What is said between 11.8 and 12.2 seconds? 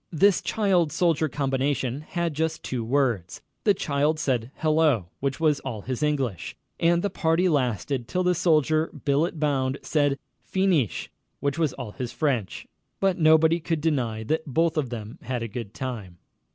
his